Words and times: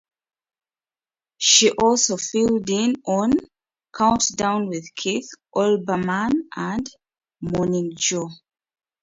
She 1.37 1.69
also 1.69 2.17
filled 2.17 2.67
in 2.71 2.95
on 3.05 3.33
"Countdown 3.93 4.67
with 4.67 4.89
Keith 4.95 5.29
Olbermann" 5.55 6.31
and 6.55 6.89
"Morning 7.39 7.91
Joe". 7.95 8.31